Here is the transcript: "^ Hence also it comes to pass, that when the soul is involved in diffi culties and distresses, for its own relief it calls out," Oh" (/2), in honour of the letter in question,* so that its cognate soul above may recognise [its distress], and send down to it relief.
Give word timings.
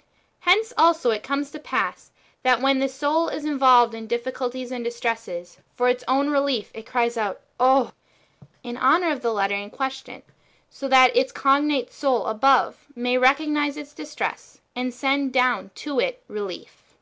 "^ 0.00 0.02
Hence 0.38 0.72
also 0.78 1.10
it 1.10 1.22
comes 1.22 1.50
to 1.50 1.58
pass, 1.58 2.10
that 2.42 2.62
when 2.62 2.78
the 2.78 2.88
soul 2.88 3.28
is 3.28 3.44
involved 3.44 3.92
in 3.92 4.08
diffi 4.08 4.32
culties 4.32 4.70
and 4.70 4.82
distresses, 4.82 5.58
for 5.74 5.90
its 5.90 6.04
own 6.08 6.30
relief 6.30 6.70
it 6.72 6.86
calls 6.86 7.18
out," 7.18 7.42
Oh" 7.72 7.92
(/2), 8.42 8.46
in 8.62 8.76
honour 8.78 9.10
of 9.12 9.20
the 9.20 9.30
letter 9.30 9.54
in 9.56 9.68
question,* 9.68 10.22
so 10.70 10.88
that 10.88 11.14
its 11.14 11.32
cognate 11.32 11.92
soul 11.92 12.24
above 12.28 12.86
may 12.96 13.18
recognise 13.18 13.76
[its 13.76 13.92
distress], 13.92 14.62
and 14.74 14.94
send 14.94 15.34
down 15.34 15.70
to 15.74 16.00
it 16.00 16.22
relief. 16.28 16.96